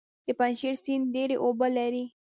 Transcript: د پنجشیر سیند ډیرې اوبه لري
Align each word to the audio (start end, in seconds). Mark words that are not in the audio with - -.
د 0.25 0.27
پنجشیر 0.39 0.75
سیند 0.83 1.05
ډیرې 1.15 1.35
اوبه 1.43 1.67
لري 1.77 2.05